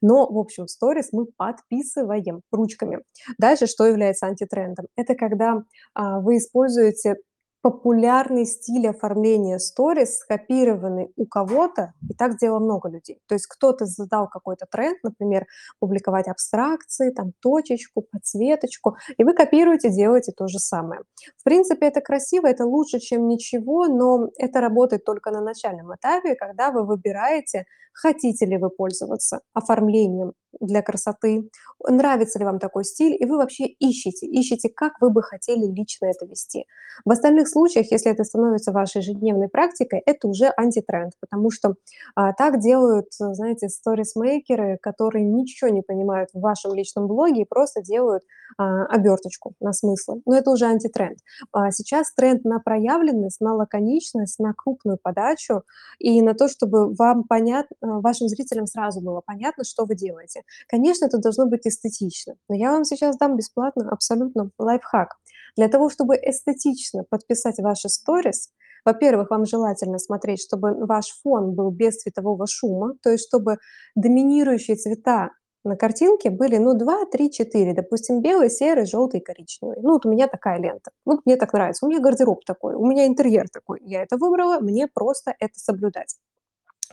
[0.00, 3.00] Но, в общем, сторис мы подписываем ручками.
[3.38, 4.86] Дальше, что является антитрендом?
[4.94, 5.62] Это когда
[5.94, 7.16] а, вы используете
[7.60, 13.20] популярный стиль оформления сторис, скопированный у кого-то, и так делало много людей.
[13.26, 15.46] То есть кто-то задал какой-то тренд, например,
[15.80, 21.02] публиковать абстракции, там точечку, подсветочку, и вы копируете, делаете то же самое.
[21.36, 26.36] В принципе, это красиво, это лучше, чем ничего, но это работает только на начальном этапе,
[26.36, 31.48] когда вы выбираете, хотите ли вы пользоваться оформлением для красоты,
[31.86, 36.06] нравится ли вам такой стиль, и вы вообще ищете, ищете, как вы бы хотели лично
[36.06, 36.66] это вести.
[37.04, 41.74] В остальных случаях, если это становится вашей ежедневной практикой, это уже антитренд, потому что
[42.14, 47.82] а, так делают, знаете, сторисмейкеры, которые ничего не понимают в вашем личном блоге и просто
[47.82, 48.24] делают
[48.56, 50.22] а, оберточку на смыслы.
[50.26, 51.18] Но это уже антитренд.
[51.52, 55.62] А сейчас тренд на проявленность, на лаконичность, на крупную подачу
[55.98, 60.42] и на то, чтобы вам понятно, вашим зрителям сразу было понятно, что вы делаете.
[60.68, 65.16] Конечно, это должно быть эстетично, но я вам сейчас дам бесплатно абсолютно лайфхак.
[65.56, 68.50] Для того, чтобы эстетично подписать ваши сторис,
[68.84, 73.58] во-первых, вам желательно смотреть, чтобы ваш фон был без цветового шума, то есть чтобы
[73.94, 75.30] доминирующие цвета
[75.64, 79.76] на картинке были, ну, 2, 3, 4, допустим, белый, серый, желтый, коричневый.
[79.82, 80.90] Ну, вот у меня такая лента.
[81.04, 81.84] Вот мне так нравится.
[81.84, 83.80] У меня гардероб такой, у меня интерьер такой.
[83.84, 86.16] Я это выбрала, мне просто это соблюдать.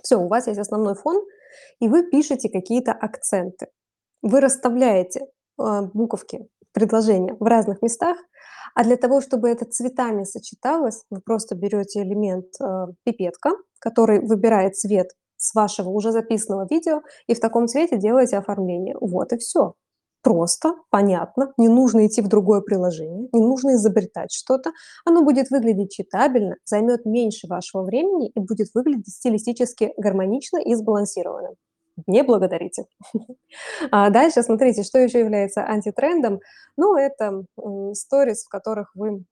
[0.02, 1.24] Все, у вас есть основной фон,
[1.80, 3.68] и вы пишете какие-то акценты.
[4.22, 8.18] Вы расставляете э, буковки, предложения в разных местах,
[8.76, 14.76] а для того, чтобы это цветами сочеталось, вы просто берете элемент э, пипетка, который выбирает
[14.76, 18.96] цвет с вашего уже записанного видео, и в таком цвете делаете оформление.
[19.00, 19.76] Вот и все.
[20.26, 24.72] Просто, понятно, не нужно идти в другое приложение, не нужно изобретать что-то.
[25.06, 31.52] Оно будет выглядеть читабельно, займет меньше вашего времени и будет выглядеть стилистически гармонично и сбалансированно.
[32.08, 32.86] Не благодарите.
[33.92, 36.40] А дальше смотрите, что еще является антитрендом.
[36.76, 37.44] Ну, это
[37.94, 39.26] сторис, в которых вы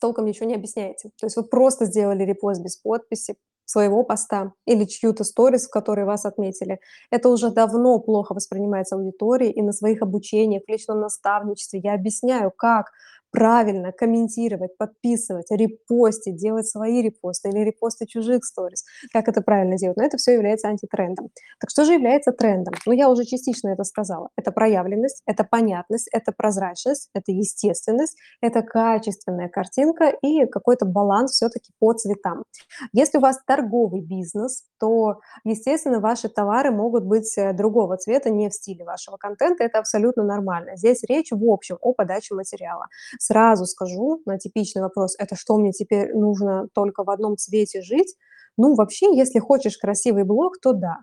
[0.00, 1.10] толком ничего не объясняете.
[1.20, 3.34] То есть вы просто сделали репост без подписи,
[3.66, 6.80] своего поста или чью-то сторис, в которой вас отметили.
[7.10, 12.50] Это уже давно плохо воспринимается аудиторией, и на своих обучениях, в личном наставничестве я объясняю,
[12.56, 12.92] как
[13.30, 19.96] правильно комментировать, подписывать, репостить, делать свои репосты или репосты чужих сторис, как это правильно делать.
[19.96, 21.28] Но это все является антитрендом.
[21.60, 22.74] Так что же является трендом?
[22.86, 24.30] Ну, я уже частично это сказала.
[24.36, 31.72] Это проявленность, это понятность, это прозрачность, это естественность, это качественная картинка и какой-то баланс все-таки
[31.78, 32.44] по цветам.
[32.92, 38.48] Если у вас торговый бизнес, то, естественно, ваши товары могут быть э, другого цвета, не
[38.48, 39.64] в стиле вашего контента.
[39.64, 40.76] Это абсолютно нормально.
[40.76, 42.86] Здесь речь в общем о подаче материала.
[43.18, 48.14] Сразу скажу на типичный вопрос, это что мне теперь нужно только в одном цвете жить?
[48.56, 50.98] Ну, вообще, если хочешь красивый блог, то да.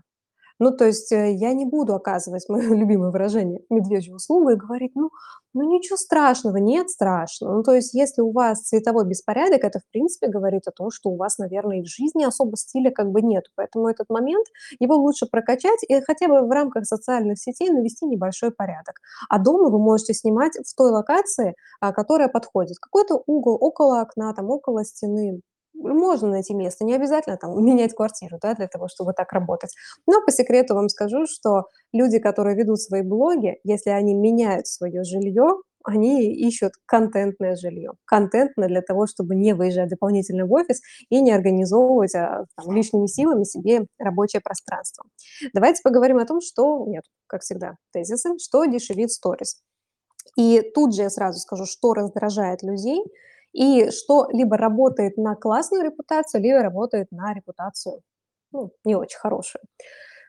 [0.64, 4.94] Ну, то есть э, я не буду оказывать мое любимое выражение медвежью услугу и говорить,
[4.96, 5.10] ну,
[5.54, 7.58] ну ничего страшного, нет страшного.
[7.58, 11.10] Ну, то есть если у вас цветовой беспорядок, это в принципе говорит о том, что
[11.10, 13.44] у вас, наверное, и в жизни особо стиля как бы нет.
[13.56, 14.48] Поэтому этот момент,
[14.80, 19.02] его лучше прокачать и хотя бы в рамках социальных сетей навести небольшой порядок.
[19.28, 22.78] А дома вы можете снимать в той локации, а, которая подходит.
[22.80, 25.42] Какой-то угол около окна, там около стены,
[25.74, 29.72] можно найти место, не обязательно там менять квартиру, да, для того, чтобы так работать.
[30.08, 35.04] Но по секрету вам скажу, что люди, которые ведут свои блоги, если они меняют свое
[35.04, 37.92] жилье, они ищут контентное жилье.
[38.06, 43.06] Контентное для того, чтобы не выезжать дополнительно в офис и не организовывать а, там, лишними
[43.08, 45.04] силами себе рабочее пространство.
[45.54, 49.62] Давайте поговорим о том, что, нет, как всегда, тезисы, что дешевит сторис.
[50.38, 53.04] И тут же я сразу скажу, что раздражает людей–
[53.54, 58.02] и что либо работает на классную репутацию, либо работает на репутацию
[58.54, 59.64] ну, не очень хорошую.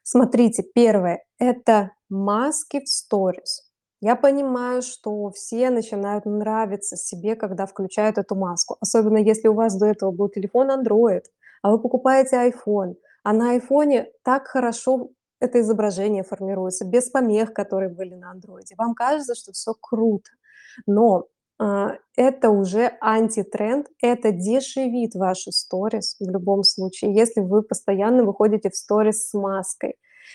[0.03, 3.71] Смотрите, первое– это маски в сторис.
[4.01, 8.77] Я понимаю, что все начинают нравиться себе, когда включают эту маску.
[8.81, 11.23] Особенно если у вас до этого был телефон Android,
[11.63, 15.11] а вы покупаете iPhone, а на iPhone так хорошо
[15.41, 18.65] это изображение формируется, без помех, которые были на Android.
[18.77, 20.31] Вам кажется, что все круто.
[20.87, 21.27] Но
[21.59, 28.71] а, это уже антитренд, это дешевит ваши сторис в любом случае, если вы постоянно выходите
[28.71, 29.95] в сторис с маской.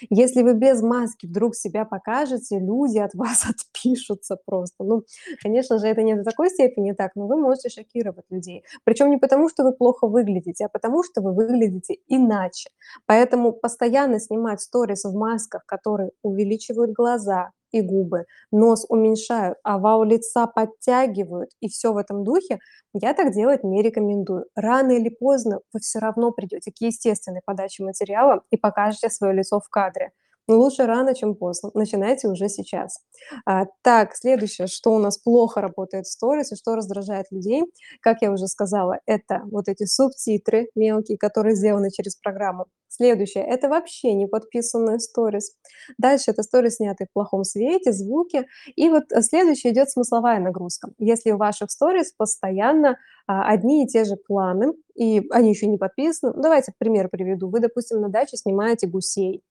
[0.10, 4.84] Если вы без маски вдруг себя покажете, люди от вас отпишутся просто.
[4.84, 5.04] Ну,
[5.42, 8.64] конечно же, это не до такой степени так, но вы можете шокировать людей.
[8.84, 12.70] Причем не потому, что вы плохо выглядите, а потому, что вы выглядите иначе.
[13.06, 20.48] Поэтому постоянно снимать сторис в масках, которые увеличивают глаза, и губы, нос уменьшают, овал лица
[20.48, 22.60] подтягивают, и все в этом духе,
[22.94, 24.46] я так делать не рекомендую.
[24.56, 29.60] Рано или поздно вы все равно придете к естественной подаче материала и покажете свое лицо
[29.60, 30.12] в кадре.
[30.50, 31.70] Но лучше рано, чем поздно.
[31.76, 32.98] Начинайте уже сейчас.
[33.46, 37.66] А, так, следующее, что у нас плохо работает в сторис и что раздражает людей,
[38.02, 42.66] как я уже сказала, это вот эти субтитры мелкие, которые сделаны через программу.
[42.88, 45.52] Следующее, это вообще не подписанные сторис.
[46.00, 48.48] Дальше это сторис, снятые в плохом свете, звуки.
[48.76, 50.90] И вот э, следующее идет смысловая нагрузка.
[50.98, 55.78] Если у ваших сторис постоянно а, одни и те же планы, и они еще не
[55.78, 57.48] подписаны, ну, давайте пример приведу.
[57.50, 59.44] Вы, допустим, на даче снимаете гусей,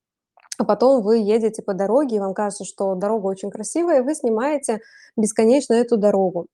[0.58, 4.14] а потом вы едете по дороге, и вам кажется, что дорога очень красивая, и вы
[4.14, 4.80] снимаете
[5.16, 6.46] бесконечно эту дорогу.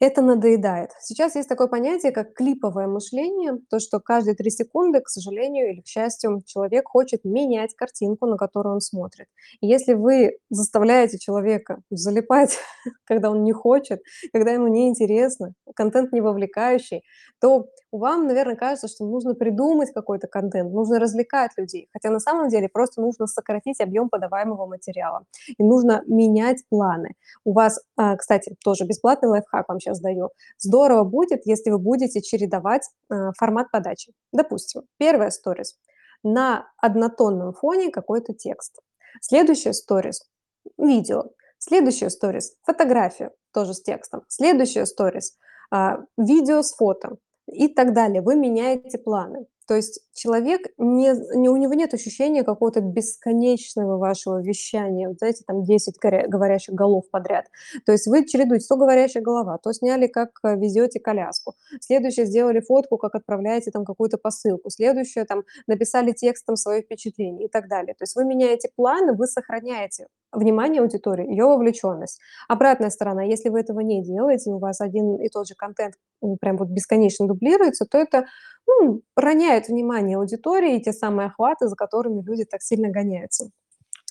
[0.00, 0.90] Это надоедает.
[1.00, 5.80] Сейчас есть такое понятие, как клиповое мышление, то, что каждые три секунды, к сожалению или
[5.80, 9.26] к счастью, человек хочет менять картинку, на которую он смотрит.
[9.60, 12.58] И если вы заставляете человека залипать,
[13.04, 14.00] когда он не хочет,
[14.32, 17.02] когда ему неинтересно, контент не вовлекающий,
[17.40, 21.88] то вам, наверное, кажется, что нужно придумать какой-то контент, нужно развлекать людей.
[21.92, 25.24] Хотя на самом деле просто нужно сократить объем подаваемого материала.
[25.56, 27.14] И нужно менять планы.
[27.44, 30.30] У вас, а, кстати, тоже бесплатный лайфхак вам сейчас даю.
[30.58, 34.12] Здорово будет, если вы будете чередовать а, формат подачи.
[34.32, 35.78] Допустим, первая сторис.
[36.22, 38.80] На однотонном фоне какой-то текст.
[39.20, 40.22] Следующая сторис–
[40.78, 41.30] видео.
[41.58, 44.22] Следующая сторис– фотография, тоже с текстом.
[44.28, 45.36] Следующая сторис
[45.70, 48.22] а,– видео с фото и так далее.
[48.22, 49.46] Вы меняете планы.
[49.68, 55.44] То есть человек, не, не, у него нет ощущения какого-то бесконечного вашего вещания, вот знаете,
[55.46, 55.94] там 10
[56.26, 57.44] говорящих голов подряд.
[57.84, 62.60] То есть вы чередуете, то говорящая голова, то сняли, как э, везете коляску, следующее сделали
[62.60, 67.94] фотку, как отправляете там какую-то посылку, следующее там написали текстом свои впечатления и так далее.
[67.94, 72.20] То есть вы меняете планы, вы сохраняете внимание аудитории, ее вовлеченность.
[72.48, 75.94] Обратная сторона, если вы этого не делаете, у вас один и тот же контент
[76.40, 78.26] прям вот бесконечно дублируется, то это
[78.66, 83.50] ну, роняет внимание аудитории и те самые охваты, за которыми люди так сильно гоняются.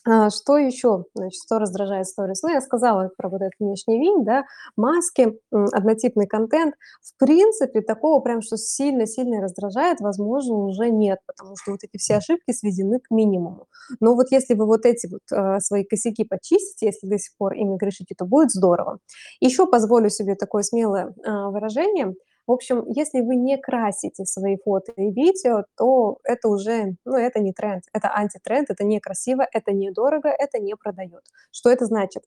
[0.09, 2.41] А, что еще, значит, что раздражает сторис?
[2.41, 4.45] Ну, я сказала про вот этот внешний вид, да,
[4.77, 6.75] маски, однотипный контент.
[7.01, 12.15] В принципе, такого прям, что сильно-сильно раздражает, возможно, уже нет, потому что вот эти все
[12.15, 13.67] ошибки сведены к минимуму.
[13.99, 17.53] Но вот если вы вот эти вот э, свои косяки почистите, если до сих пор
[17.55, 18.99] ими грешите, то будет здорово.
[19.41, 22.13] Еще позволю себе такое смелое э, выражение–
[22.47, 27.39] в общем, если вы не красите свои фото и видео, то это уже, ну, это
[27.39, 31.23] не тренд, это антитренд, это некрасиво, это недорого, это не продает.
[31.51, 32.23] Что это значит?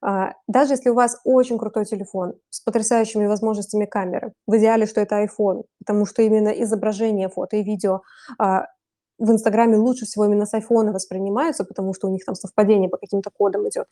[0.00, 5.00] А, даже если у вас очень крутой телефон с потрясающими возможностями камеры, в идеале, что
[5.00, 8.02] это iPhone, потому что именно изображение, фото и видео
[8.38, 8.66] а,
[9.18, 12.96] в Инстаграме лучше всего именно с айфона воспринимаются, потому что у них там совпадение по
[12.96, 13.86] каким-то кодам идет.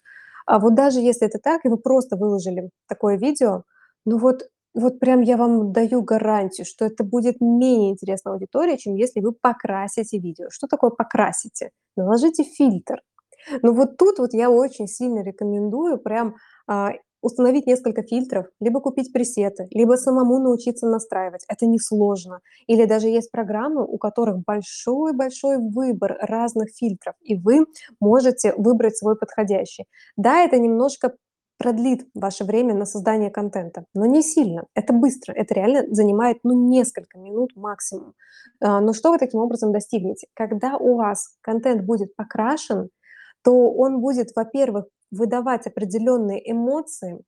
[0.46, 3.62] А вот даже если это так, и вы просто выложили такое видео,
[4.04, 8.94] ну вот вот прям я вам даю гарантию, что это будет менее интересно аудитории, чем
[8.94, 10.46] если вы покрасите видео.
[10.50, 11.70] Что такое покрасите?
[11.96, 13.02] Наложите фильтр.
[13.62, 16.36] Но вот тут вот я очень сильно рекомендую прям
[16.68, 21.44] а, установить несколько фильтров, либо купить пресеты, либо самому научиться настраивать.
[21.48, 22.40] Это несложно.
[22.66, 27.66] Или даже есть программы, у которых большой-большой выбор разных фильтров, и вы
[28.00, 29.86] можете выбрать свой подходящий.
[30.16, 31.14] Да, это немножко
[31.58, 34.64] продлит ваше время на создание контента, но не сильно.
[34.74, 38.14] Это быстро, это реально занимает ну, несколько минут максимум.
[38.60, 40.26] А, но что вы таким образом достигнете?
[40.34, 42.90] Когда у вас контент будет покрашен,
[43.44, 47.20] то он будет, во-первых, выдавать определенные эмоции,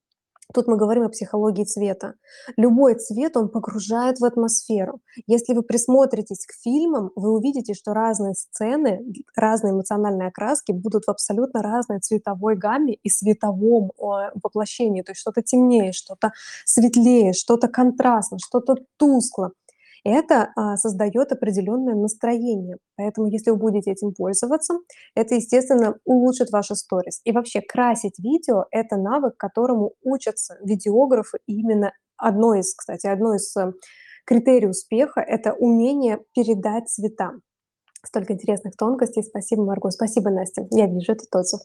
[0.53, 2.15] Тут мы говорим о психологии цвета.
[2.57, 5.01] Любой цвет, он погружает в атмосферу.
[5.27, 9.01] Если вы присмотритесь к фильмам, вы увидите, что разные сцены,
[9.37, 15.03] разные эмоциональные окраски будут в абсолютно разной цветовой гамме и световом воплощении.
[15.03, 16.33] То есть что-то темнее, что-то
[16.65, 19.53] светлее, что-то контрастно, что-то тускло
[20.05, 22.77] это а, создает определенное настроение.
[22.97, 24.79] Поэтому, если вы будете этим пользоваться,
[25.15, 27.21] это, естественно, улучшит ваши сторис.
[27.25, 31.39] И вообще красить видео– это навык, которому учатся видеографы.
[31.47, 33.73] И именно одно из, кстати, одно из э,
[34.27, 37.33] критерий успеха– это умение передать цвета.
[38.05, 39.23] Столько интересных тонкостей.
[39.23, 39.91] Спасибо, Марго.
[39.91, 40.69] Спасибо, Настя.
[40.71, 41.61] Я вижу этот отзыв.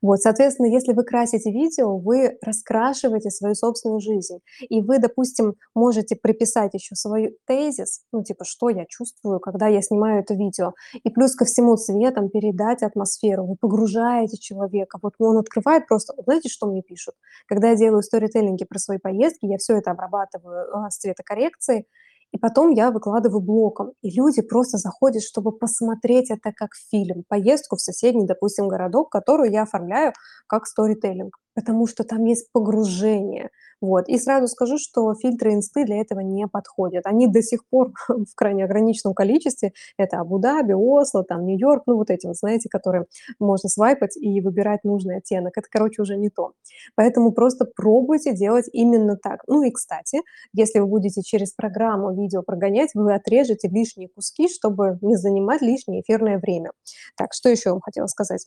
[0.00, 4.38] Вот, соответственно, если вы красите видео, вы раскрашиваете свою собственную жизнь.
[4.68, 9.82] И вы, допустим, можете приписать еще свой тезис, ну, типа, что я чувствую, когда я
[9.82, 10.72] снимаю это видео.
[11.02, 13.46] И плюс ко всему цветом передать атмосферу.
[13.46, 14.98] Вы погружаете человека.
[15.02, 16.14] Вот он открывает просто...
[16.24, 17.14] Знаете, что мне пишут?
[17.46, 21.86] Когда я делаю сторителлинги про свои поездки, я все это обрабатываю а, с цветокоррекцией,
[22.32, 27.76] И потом я выкладываю блоком, и люди просто заходят, чтобы посмотреть это как фильм, поездку
[27.76, 30.12] в соседний, допустим, городок, которую я оформляю
[30.46, 33.50] как storytelling, потому что там есть погружение.
[33.80, 34.08] Вот.
[34.08, 37.06] И сразу скажу, что фильтры инсты для этого не подходят.
[37.06, 39.72] Они до сих пор в крайне ограниченном количестве.
[39.96, 43.06] Это Абу-Даби, Осло, там Нью-Йорк, ну вот эти вот, знаете, которые
[43.38, 45.56] можно свайпать и выбирать нужный оттенок.
[45.56, 46.52] Это, короче, уже не то.
[46.94, 49.42] Поэтому просто пробуйте делать именно так.
[49.46, 50.22] Ну и, кстати,
[50.52, 56.02] если вы будете через программу видео прогонять, вы отрежете лишние куски, чтобы не занимать лишнее
[56.02, 56.72] эфирное время.
[57.16, 58.46] Так, что еще вам хотела сказать?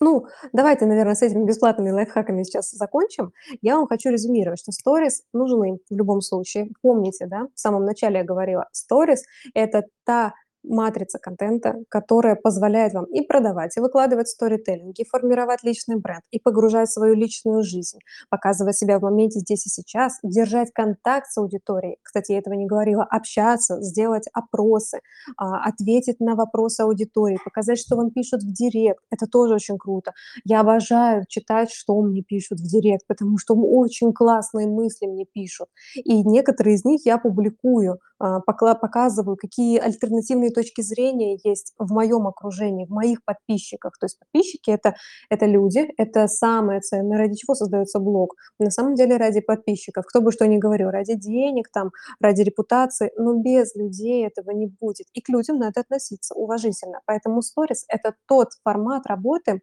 [0.00, 3.32] Ну, давайте, наверное, с этими бесплатными лайфхаками сейчас закончим.
[3.62, 6.70] Я вам хочу резюмировать, что сторис нужны в любом случае.
[6.82, 9.24] Помните, да, в самом начале я говорила, сторис–
[9.54, 15.96] это та матрица контента, которая позволяет вам и продавать, и выкладывать сторителлинг, и формировать личный
[15.96, 17.98] бренд, и погружать свою личную жизнь,
[18.30, 21.96] показывать себя в моменте здесь и сейчас, держать контакт с аудиторией.
[22.02, 23.04] Кстати, я этого не говорила.
[23.04, 25.00] Общаться, сделать опросы,
[25.36, 29.02] а, ответить на вопросы аудитории, показать, что вам пишут в директ.
[29.10, 30.12] Это тоже очень круто.
[30.44, 35.68] Я обожаю читать, что мне пишут в директ, потому что очень классные мысли мне пишут.
[35.96, 42.26] И некоторые из них я публикую, а, показываю, какие альтернативные точки зрения есть в моем
[42.26, 43.98] окружении, в моих подписчиках.
[43.98, 44.94] То есть подписчики это,
[45.30, 48.34] это люди, это самое ценное, ради чего создается блог.
[48.58, 50.04] На самом деле ради подписчиков.
[50.06, 51.90] Кто бы что ни говорил, ради денег, там,
[52.20, 55.06] ради репутации, но без людей этого не будет.
[55.12, 57.00] И к людям надо относиться уважительно.
[57.06, 59.60] Поэтому сторис– это тот формат работы,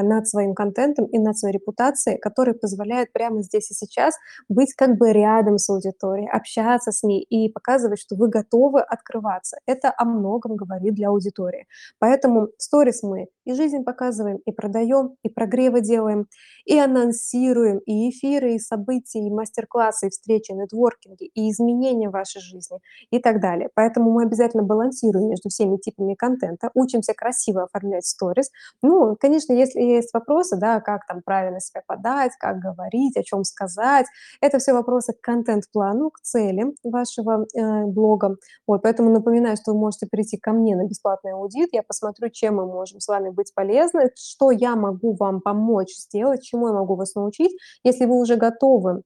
[0.00, 4.14] над своим контентом и над своей репутацией, который позволяет прямо здесь и сейчас
[4.48, 9.58] быть как бы рядом с аудиторией, общаться с ней и показывать, что вы готовы открываться.
[9.66, 11.66] Это о многом говорит для аудитории.
[11.98, 16.26] Поэтому сторис мы и жизнь показываем, и продаем, и прогревы делаем,
[16.64, 22.12] и анонсируем, и эфиры, и события, и мастер-классы, и встречи, и нетворкинги, и изменения в
[22.12, 22.78] вашей жизни
[23.10, 23.68] и так далее.
[23.74, 28.50] Поэтому мы обязательно балансируем между всеми типами контента, учимся красиво оформлять сторис.
[28.82, 33.44] Ну, конечно, если есть вопросы, да, как там правильно себя подать, как говорить, о чем
[33.44, 34.06] сказать,
[34.40, 38.36] это все вопросы к контент-плану, к целям вашего э, блога.
[38.66, 42.56] Вот, поэтому напоминаю, что вы можете прийти ко мне на бесплатный аудит, я посмотрю, чем
[42.56, 46.96] мы можем с вами быть полезны, что я могу вам помочь сделать, чему я могу
[46.96, 47.52] вас научить.
[47.84, 49.02] Если вы уже готовы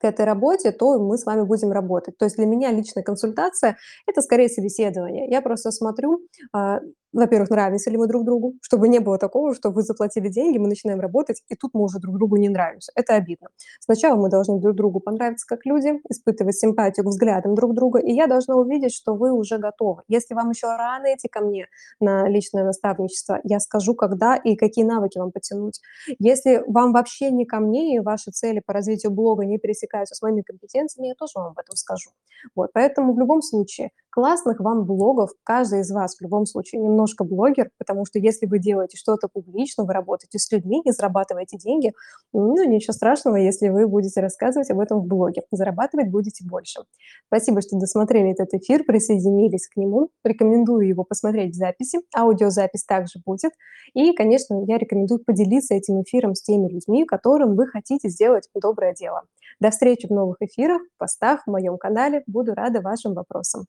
[0.00, 2.16] к этой работе, то мы с вами будем работать.
[2.18, 5.28] То есть для меня личная консультация– это скорее собеседование.
[5.28, 6.20] Я просто смотрю,
[6.52, 6.80] а,
[7.12, 10.68] во-первых, нравимся ли мы друг другу, чтобы не было такого, что вы заплатили деньги, мы
[10.68, 12.92] начинаем работать, и тут мы уже друг другу не нравимся.
[12.94, 13.48] Это обидно.
[13.80, 18.12] Сначала мы должны друг другу понравиться как люди, испытывать симпатию к взглядам друг друга, и
[18.12, 20.02] я должна увидеть, что вы уже готовы.
[20.08, 21.66] Если вам еще рано идти ко мне
[22.00, 25.80] на личное наставничество, я скажу, когда и какие навыки вам потянуть.
[26.18, 30.22] Если вам вообще не ко мне, и ваши цели по развитию блога не пересекаются с
[30.22, 32.10] моими компетенциями, я тоже вам об этом скажу.
[32.54, 37.24] Вот, поэтому в любом случае классных вам блогов, каждый из вас в любом случае немножко
[37.24, 41.92] блогер, потому что если вы делаете что-то публично, вы работаете с людьми и зарабатываете деньги,
[42.32, 45.42] ну, ничего страшного, если вы будете рассказывать об этом в блоге.
[45.50, 46.80] Зарабатывать будете больше.
[47.26, 50.10] Спасибо, что досмотрели этот эфир, присоединились к нему.
[50.24, 51.98] Рекомендую его посмотреть в записи.
[52.14, 53.52] Аудиозапись также будет.
[53.94, 58.94] И, конечно, я рекомендую поделиться этим эфиром с теми людьми, которым вы хотите сделать доброе
[58.94, 59.22] дело.
[59.60, 62.22] До встречи в новых эфирах, постах, в моем канале.
[62.26, 63.60] Буду рада вашим вопросам.